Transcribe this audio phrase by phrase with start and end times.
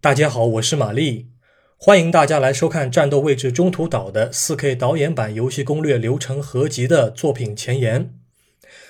[0.00, 1.26] 大家好，我是玛丽，
[1.76, 8.14] 欢迎大家来收看《战斗位置中途岛》的 4K 导演版游戏攻略流程合集的作品前言。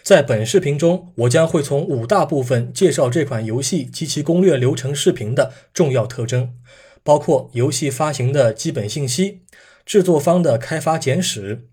[0.03, 6.55] 在本视频中，我将会从五大部分介绍这款游戏及其攻略流程视频的重要特征，
[7.03, 9.43] 包括游戏发行的基本信息、
[9.87, 11.69] 制作方的开发简史、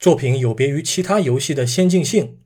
[0.00, 2.38] 作品有别于其他游戏的先进性、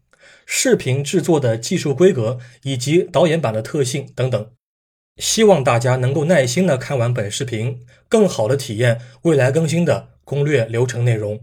[0.44, 4.50] 视频制作的技术规格以及导演版的特性等等。
[5.16, 11.40] 希望大家能够耐心的看完本视频，更好的体验未来更新的攻略流程内容。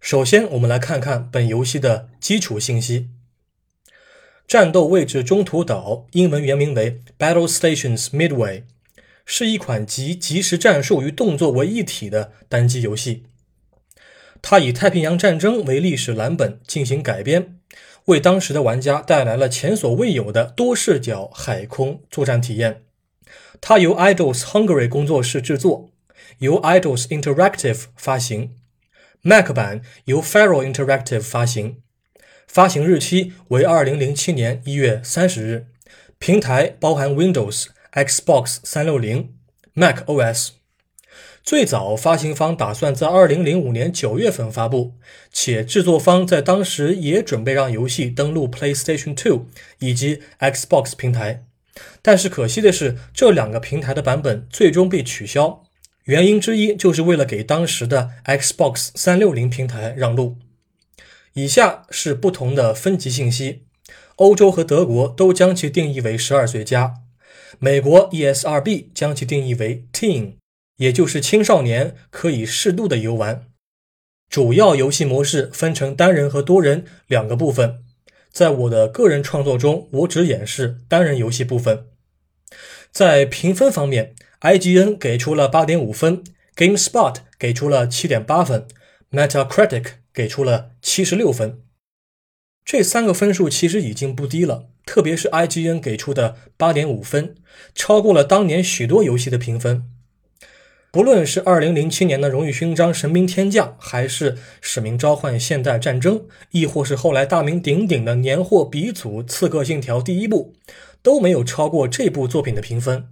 [0.00, 3.08] 首先，我们来看看本游戏的基础信息。
[4.46, 8.62] 战斗位置中途岛英文原名为 Battle Stations Midway，
[9.26, 13.24] 是一款集即时战术与动作为一体的单机游戏。
[14.40, 17.58] 它以太平洋战争为历史蓝本进行改编。
[18.08, 22.82] 为当时的玩家带来了前所未有的多视角海空作战体验。
[23.60, 25.90] 它由 Idols Hungary 工作室制作，
[26.38, 28.56] 由 Idols Interactive 发行
[29.22, 31.82] ，Mac 版由 Feral Interactive 发行，
[32.46, 35.66] 发行日期为二零零七年一月三十日，
[36.18, 39.34] 平台包含 Windows、Xbox 三六零、
[39.74, 40.52] Mac OS。
[41.48, 44.92] 最早发行方打算在二零零五年九月份发布，
[45.32, 49.44] 且制作方在当时也准备让游戏登陆 PlayStation 2
[49.78, 51.44] 以及 Xbox 平台，
[52.02, 55.62] 但是可惜的是，这两个平台的版本最终被取消。
[56.04, 60.36] 原因之一就是为了给当时的 Xbox 三六零平台让路。
[61.32, 63.62] 以下是不同的分级信息：
[64.16, 66.96] 欧洲和德国都将其定义为十二岁加，
[67.58, 70.34] 美国 ESRB 将其定义为 Teen。
[70.78, 73.46] 也就是青少年可以适度的游玩。
[74.28, 77.84] 主要游戏模式分成单人和多人两个部分。
[78.30, 81.86] 在我的个人创作中，我只演示单人游戏部分。
[82.90, 86.22] 在评分方面，IGN 给出了八点五分
[86.54, 88.66] ，GameSpot 给出了七点八分
[89.10, 91.62] ，Metacritic 给出了七十六分。
[92.64, 97.34] 这三个分数其实已经不低了，特别是 IGN 给出的八点五分，
[97.74, 99.84] 超过了当年许多游戏的评分。
[100.98, 106.18] 不论是二零零七年的荣誉勋章《神兵天降》，还是《使命召唤：现代战争》，
[106.50, 110.54] 亦或是后来大名鼎鼎的年货鼻祖《刺客信条：第一部》，
[111.00, 113.10] 都没有超过这部作品的评分。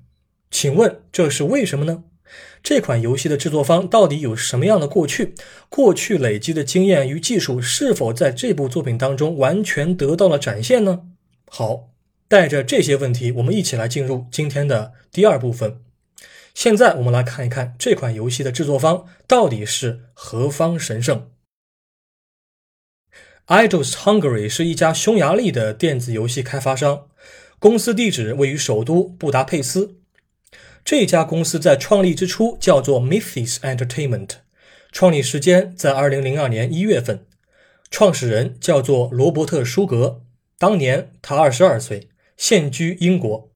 [0.50, 2.02] 请问这是为什么呢？
[2.60, 5.34] 这款游戏的制作方到底有什么样的过去？
[5.68, 11.02] 过去累积的经验与技术是否在这部作品当中完全得到了展现呢？
[11.48, 11.90] 好，
[12.26, 15.82] 带着这些问题，我们一起来进入今天的第二部分。
[16.56, 21.30] 现在我们来看一看这款游戏的制作方到底是何方神圣。
[23.46, 27.08] Idols Hungary 是一家匈牙利的电子游戏开发商，
[27.58, 29.98] 公司地址位于首都布达佩斯。
[30.82, 34.30] 这家公司在创立之初叫做 Mythis Entertainment，
[34.90, 37.26] 创立时间在二零零二年一月份，
[37.90, 40.22] 创始人叫做罗伯特舒格，
[40.58, 43.50] 当年他二十二岁，现居英国。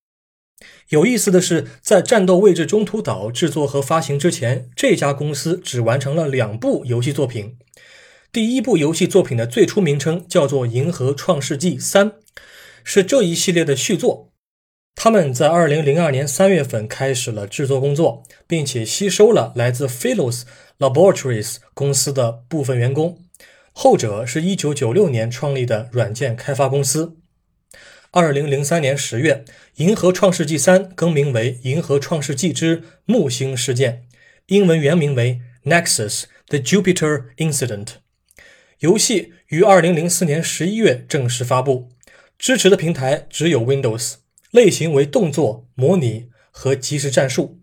[0.90, 7.56] 有意思的是，在《战斗位置中途岛》制作和发行之前，这家公司只完成了两部游戏作品。
[8.32, 12.10] 第一部游戏作品的最初名称叫做《银河创世纪三》，
[12.84, 14.32] 是这一系列的续作。
[14.94, 20.42] 他们在2002年3月份开始了制作工作，并且吸收了来自 Philos
[20.78, 23.18] Laboratories 公司的部分员工，
[23.72, 27.19] 后者是一九九六年创立的软件开发公司。
[28.12, 29.44] 二零零三年十月，
[29.76, 34.02] 《银河创世纪三》更名为《银河创世纪之木星事件》，
[34.46, 35.40] 英文原名为
[35.70, 37.84] 《Nexus: The Jupiter Incident》。
[38.80, 41.90] 游戏于二零零四年十一月正式发布，
[42.36, 44.14] 支持的平台只有 Windows，
[44.50, 47.60] 类型为动作、模拟和即时战术。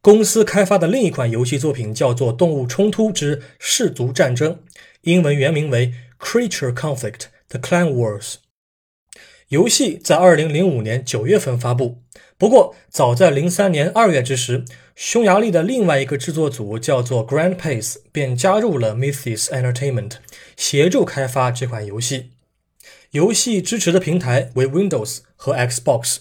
[0.00, 4.54] 公司开发的另一款游戏作品叫做《动物冲突之氏族战争》，
[5.00, 5.92] 英文原名为
[6.24, 8.22] 《Creature Conflict: The Clan Wars》。
[9.48, 12.02] 游戏在二零零五年九月份发布，
[12.36, 20.16] 不过早在零三年二月之时，匈牙利的另外一个制作组叫做 Grand Pace 便加入了 Mythis Entertainment，
[20.54, 22.32] 协助开发这款游戏。
[23.12, 26.18] 游戏支持的平台为 Windows 和 Xbox，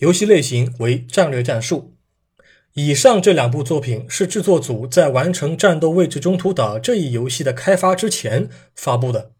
[0.00, 1.94] 游戏类型为战略战术。
[2.74, 9.30] 以上这两部作品是制作组在完成《战斗位置中途岛》这一游戏的开发之前发布的。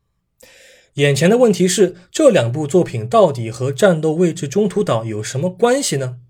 [0.96, 6.20] 眼前的问题是，这两部作品到底和《战斗位置中途岛》有什么关系呢？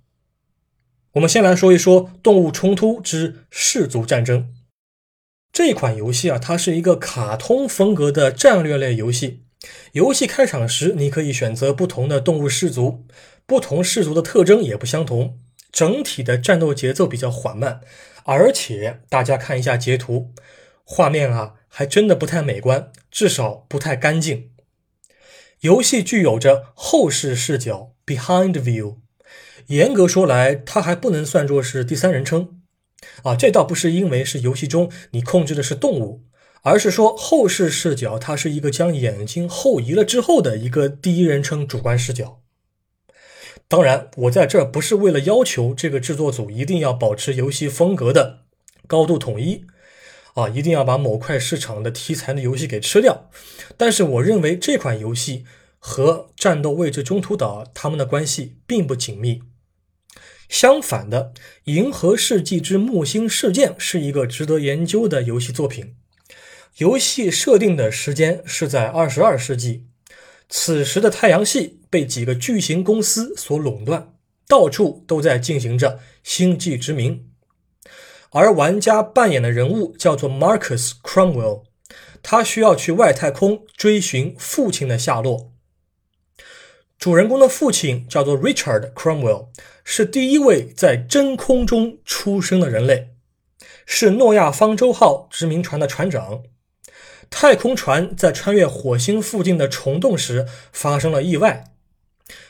[1.13, 4.41] 我们先来说一说《动物冲突之氏族战争》
[5.53, 9.45] 这款游戏啊，它是一个卡通风格的战略类游戏。
[9.93, 13.05] 游戏开场时，你可以选择不同的动物氏族，
[13.47, 15.39] 不同氏族的特征也不相同。
[15.71, 17.81] 整体的战斗节奏比较缓慢，
[18.25, 20.33] 而且大家看一下截图，
[20.83, 24.51] 画面啊还真的不太美观，至少不太干净。
[25.61, 28.97] 游戏具有着后视视角 （behind view），
[29.69, 32.61] 严格说来，它还不能算作是第三人称。
[33.23, 36.25] 啊，这倒不是因为是游戏中你控制的是动物，
[36.63, 42.43] 而是说后视视角它是一个将眼睛后移了之后的一个第一人称主观视角。
[43.69, 48.45] 当然，我在这儿不是为了要求这个制作组一定要保持游戏风格的
[48.87, 49.65] 高度统一，
[50.37, 53.31] 啊，一定要把某块市场的题材的游戏给吃掉。
[53.79, 55.47] 但是，我认为这款游戏
[55.79, 59.43] 和《战斗位置中途岛》他们的关系并不紧密。
[60.51, 61.33] 相反的，
[61.65, 65.95] 《银河世纪之木星事件》是一个值得研究的游戏作品。
[66.77, 69.87] 游戏设定的时间是在二十二世纪。
[70.51, 74.13] 此时的太阳系被几个巨型公司所垄断，
[74.47, 77.31] 到处都在进行着星际殖民。
[78.31, 81.63] 而玩家扮演的人物叫做 Marcus Cromwell，
[82.23, 85.53] 他需要去外太空追寻父亲的下落。
[86.99, 89.49] 主人公的父亲叫做 Richard Cromwell，
[89.85, 93.11] 是第一位在真空中出生的人类，
[93.85, 96.43] 是诺亚方舟号殖民船的船长。
[97.29, 101.65] 太空船在穿越火星附近的虫洞时发生了意外，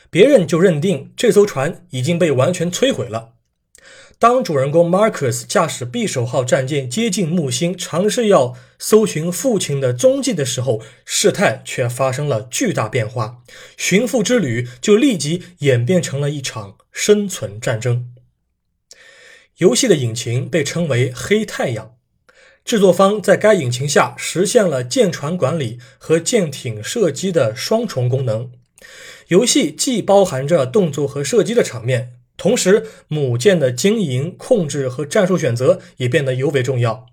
[0.09, 3.33] 别人就认定这艘船已经被完全摧毁了。
[4.19, 13.43] 当主人公 Marcus 驾驶匕首号战舰接近木星，尝试要搜寻父亲的踪迹的时候，事态却发生了巨大变化，
[13.77, 18.11] 寻父之旅就立即演变成了一场生存战争。
[19.57, 21.93] 游戏的引擎被称为“黑太阳”。
[22.65, 28.51] 制作方在该引擎下实现了舰船管理和舰艇射击的双重功能。
[29.27, 37.07] 游戏既包含着动作和射击的场面，同时母舰的经营、控制和战术选择也变得尤为重要。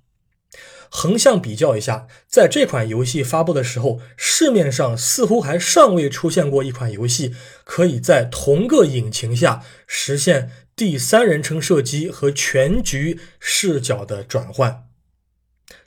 [0.91, 7.35] 横向比较一下，在这款游戏发布的时候，市面上似乎还尚未出现过一款游戏
[7.65, 14.85] 可以在同个引擎下实现第三人称射击和全局视角的转换。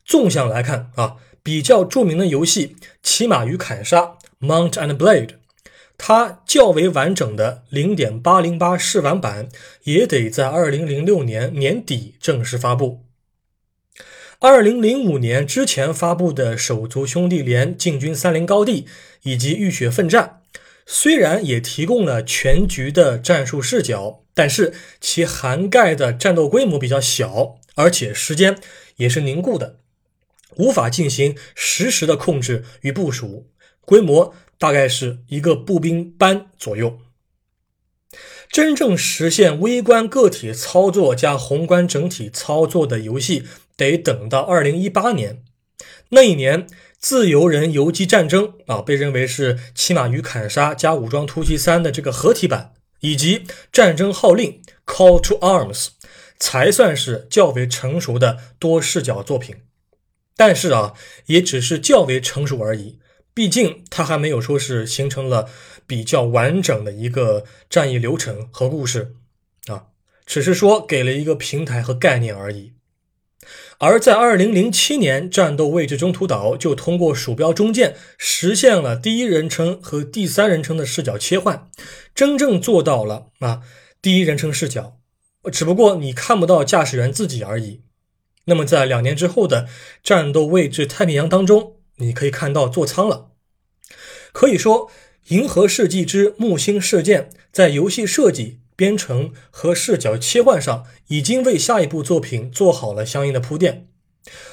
[0.04, 4.02] 纵向来看啊，比较著名的游戏《骑马与砍杀》
[4.42, 5.36] （Mount and Blade），
[5.98, 9.50] 它较为完整的0.808试玩版
[9.84, 13.04] 也得在2006年年底正式发布。
[14.40, 18.84] 2005年之前发布的《手足兄弟连：进军三菱高地》
[19.24, 20.42] 以及《浴血奋战》，
[20.86, 28.60] 虽然也提供了全局的战术视角，但是其涵盖的战斗规模比较小，而且时间
[28.98, 29.80] 也是凝固的。
[30.58, 33.48] 无法进行实时的控制与部署，
[33.82, 37.00] 规模大概是一个步兵班左右。
[38.50, 43.44] 真正实现微观个体操作加宏观整体操作的游戏，
[43.76, 45.44] 得等到二零一八年。
[46.10, 46.66] 那一年，
[46.98, 53.40] 《自由人游击战争》啊，被认为是《骑马与砍杀》加《武装突击三》的这个合体版，以及
[53.74, 54.62] 《战争号令》
[54.92, 55.90] （Call to Arms）
[56.40, 59.58] 才算是较为成熟的多视角作品。
[60.38, 60.94] 但是啊，
[61.26, 63.00] 也只是较为成熟而已。
[63.38, 65.48] 毕竟它还没有说是形成了
[65.86, 69.14] 比较完整的一个战役流程和故事
[69.68, 69.90] 啊，
[70.26, 72.74] 只是说给了一个平台和概念而已。
[73.78, 81.70] 而在二零零七年，《战斗位置中途岛》就通过鼠标中键实现了第一人称和第三人称的视角切换，
[82.16, 83.62] 真正做到了啊
[84.02, 84.98] 第一人称视角，
[85.52, 87.82] 只不过你看不到驾驶员自己而已。
[88.46, 89.68] 那么，在两年之后的
[90.04, 93.32] 战斗位置太平洋当中，你可以看到座舱了。
[94.32, 94.88] 可以说，
[95.28, 103.88] 《银河世纪之木星事件》在游戏设计、编程和视角切换上，已经为下一部作品做好了相应的铺垫。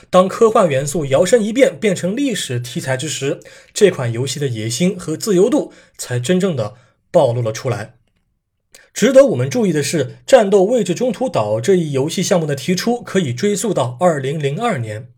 [0.09, 3.41] 当科幻元素摇身一变变成历史题材之时，
[3.73, 6.75] 这款游戏的野心和自由度才真正的
[7.11, 7.97] 暴露了出来。
[8.93, 15.14] 值得我们注意的是，《战斗位置中途岛》这一游戏项目的提出可以追溯到2002年。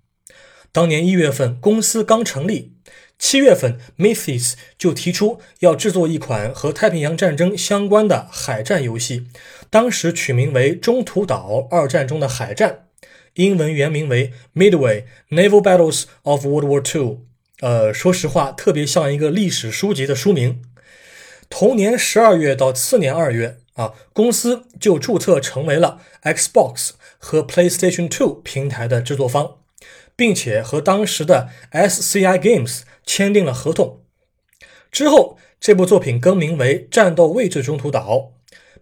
[0.76, 2.72] 当年一月份，公司刚成立；
[3.18, 9.26] 七月份 mythis 就提出要制作一款和太平洋战争相关的海战游戏，
[9.70, 12.88] 当时取名为《中途岛：二战中的海战》，
[13.36, 17.20] 英文原名为 Midway Naval Battles of World War II。
[17.60, 20.60] 呃，说实话，特别像一个历史书籍的书名。
[21.48, 23.60] 同年十二月到次年二月。
[23.76, 29.56] 啊，公司就注册成为了 Xbox 和 PlayStation Two 平台的制作方，
[30.16, 34.02] 并且和当时的 SCI Games 签订了合同。
[34.90, 38.10] 之后，这部作品更名为《战斗位置中途岛》，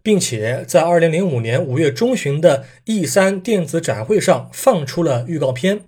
[0.02, 5.80] 并且在2005年5月中旬的 E3 电子展会上放出了预告片。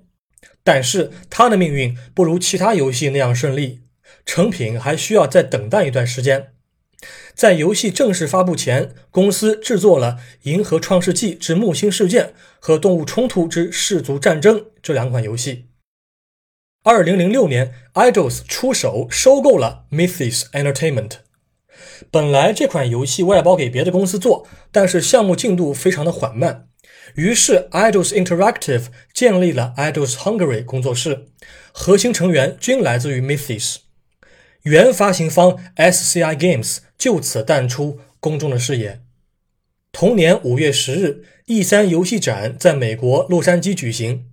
[0.65, 3.83] 但是它的命运不如其他游戏那样顺利，
[4.25, 6.49] 成品还需要再等待一段时间。
[7.37, 10.17] 在游戏正式发布前，公司制作了
[10.51, 12.25] 《银河创世纪之木星事件》
[12.59, 15.67] 和《动物冲突之氏族战争》这两款游戏。
[16.83, 21.11] 二零零六年，Idols 出手收购了 Mythos Entertainment。
[22.11, 26.69] 本来这款游戏外包给别的公司做，但是项目进度非常的缓慢，
[27.17, 31.27] 于是 Idols Interactive 建立了 Idols Hungary 工作室，
[31.73, 33.77] 核心成员均来自于 Mythos。
[34.63, 39.01] 原发行方 SCI Games 就此淡出公众的视野。
[39.93, 44.27] 同年五月十日，E3 游戏展在美国洛杉矶举行。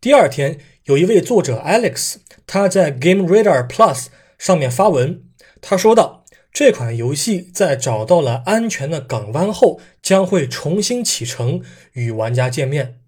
[0.00, 4.06] 第二天，有一位作者 Alex，他在 Game Radar Plus
[4.38, 5.22] 上面发文，
[5.60, 11.62] 他说道：“这款游戏在找到了安全的港湾后，将会重新启程
[11.92, 13.00] 与玩家见面。”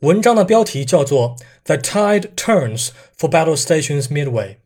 [0.00, 4.56] 文章的标题叫做 “The Tide Turns for Battle Stations Midway”。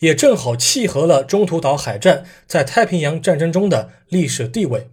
[0.00, 4.88] 也正好契合了中途岛海战在太平洋战争中的历史地位。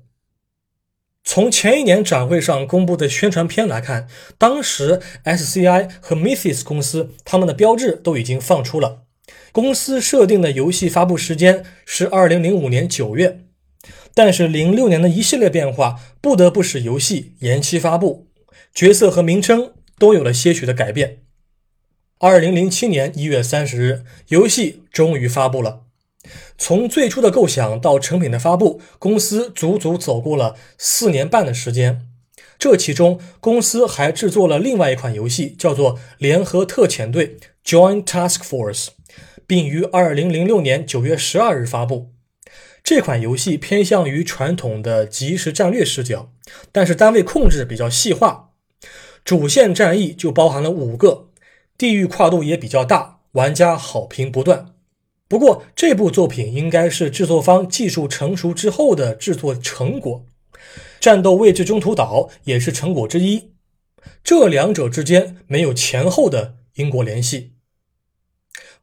[1.26, 4.08] 从前一年展会上公布的宣传片来看，
[4.38, 9.04] 当时 SCI 和 Mythos 公司他们的标志都已经放出了。
[9.54, 13.40] 公司设定的游戏发布时间是二零零五年九月，
[14.14, 18.28] 但是零六年的一系列变化不得不使游戏延期发布，
[18.74, 21.23] 角色和名称都有了些许的改变。
[22.26, 25.82] 二零零七年一月三十日，游戏终于发布了。
[26.58, 32.08] 从最初的构想到成品的发布，公司足足走过了四年半的时间。
[32.58, 38.86] 这其中，公司还制作了另外一款游戏，叫做《联合特遣队 （Joint Task Force）》，
[39.46, 42.14] 并于二零零六年九月十二日发布。
[42.82, 46.32] 这款游戏偏向于传统的即时战略视角，
[46.72, 48.52] 但是单位控制比较细化，
[49.26, 51.28] 主线战役就包含了五个。
[51.78, 54.68] 地域跨度也比较大，玩家好评不断。
[55.28, 60.26] 不过，这部作品应该是制作方技术成熟之后的制作成果，
[61.00, 63.54] 《战斗位置中途岛》也是成果之一。
[64.24, 67.54] 这两者之间没有前后的因果联系。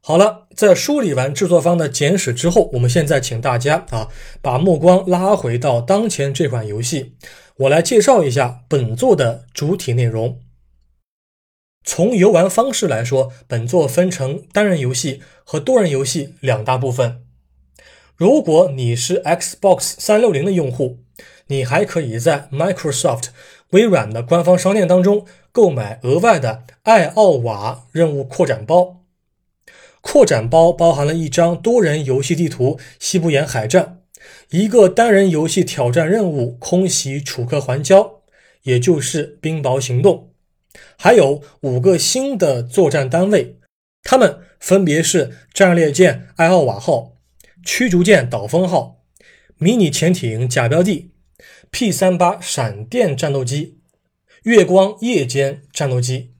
[0.01, 4.09] 好了，在梳理完制作方的简史之后，我们现在请大家啊，
[4.41, 7.15] 把目光拉回到当前这款游戏，
[7.55, 10.39] 我来介绍一下本作的主体内容。
[11.83, 17.23] 从游玩方式来说，本作分成单人游戏和多人游戏两大部分。
[18.15, 20.99] 如果你是 Xbox 三六零的用户，
[21.47, 23.29] 你还可以在 Microsoft
[23.71, 29.01] 微软的官方商店当中购买额外的艾奥瓦任务扩展包。
[30.01, 34.01] 扩展包包含了一张多人游戏地图——西部沿海战，
[34.51, 38.19] 一个单人游戏挑战任务——空袭楚克环礁，
[38.63, 40.30] 也就是冰雹行动。
[40.97, 43.59] 还有五个新的作战单位，
[44.03, 47.17] 他们分别是战列舰艾奥瓦号、
[47.65, 49.03] 驱逐舰导风号、
[49.57, 51.11] 迷你潜艇假标的、
[51.71, 53.79] P 三八闪电战斗机、
[54.43, 56.33] 月光夜间战斗机。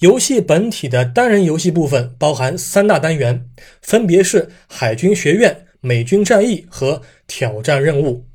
[0.00, 3.48] 游戏本体的单人游戏部分包含三大单元，
[3.82, 8.26] 分别是海军学院、美军战役和挑战任务。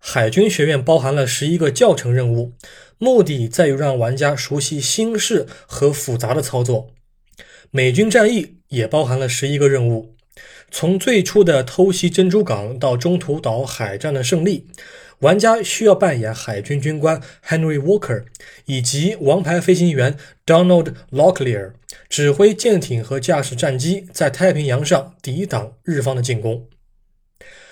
[0.00, 2.54] 海军学院包含了十一个教程任务。
[2.98, 6.90] 目的在于让玩家熟悉新式和复杂的操作。
[7.70, 10.14] 美军战役也包含了十一个任务，
[10.70, 14.66] 从最初的偷袭珍珠港到中途岛海战的胜利，
[15.20, 18.24] 玩家需要扮演海军军官 Henry Walker
[18.66, 21.72] 以及王牌飞行员 Donald Locklear，
[22.08, 26.68] 指挥舰艇和驾驶战机在太平洋上抵挡日方的进攻。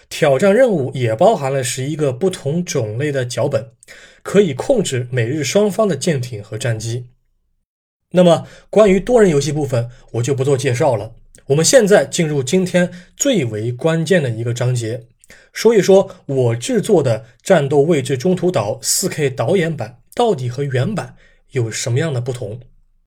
[0.09, 3.73] 挑战任务也包含了十一个不同种类的脚本。
[4.23, 7.07] 可以控制美日双方的舰艇和战机。
[8.11, 11.15] 那么，关于多人游戏部分，我就不做介绍了。
[11.47, 15.07] 我们现在进入今天最为关键的一个章节，
[15.53, 21.15] 说一说我制作的《战斗位置中途岛》4K 导演版到底和原版
[21.53, 22.59] 有什么样的不同。